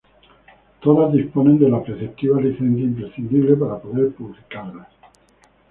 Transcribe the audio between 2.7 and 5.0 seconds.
imprescindible para poder publicarlas.